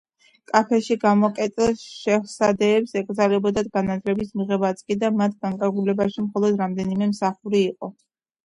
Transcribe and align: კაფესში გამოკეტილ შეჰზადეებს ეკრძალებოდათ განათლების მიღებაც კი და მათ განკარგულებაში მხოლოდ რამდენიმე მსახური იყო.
კაფესში 0.51 0.95
გამოკეტილ 1.01 1.75
შეჰზადეებს 1.81 2.93
ეკრძალებოდათ 3.01 3.71
განათლების 3.77 4.33
მიღებაც 4.41 4.81
კი 4.89 4.99
და 5.05 5.13
მათ 5.21 5.37
განკარგულებაში 5.47 6.27
მხოლოდ 6.29 6.61
რამდენიმე 6.67 7.13
მსახური 7.15 7.63
იყო. 7.71 7.93